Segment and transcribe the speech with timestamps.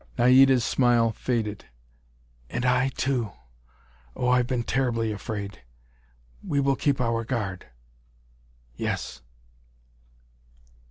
[0.17, 1.65] Naida's smile faded.
[2.49, 3.33] "And I too.
[4.15, 5.59] Oh, I've been terribly afraid!
[6.43, 7.67] We will keep our guard!"
[8.75, 9.21] "Yes."